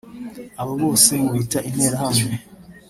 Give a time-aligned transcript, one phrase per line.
[0.61, 2.31] abo bose mubita Interahamwe